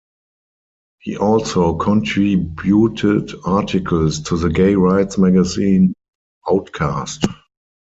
He 0.97 1.15
also 1.15 1.75
contributed 1.75 3.33
articles 3.45 4.19
to 4.21 4.35
the 4.35 4.49
gay 4.49 4.73
rights 4.73 5.19
magazine 5.19 5.93
"Outcast". 6.49 7.25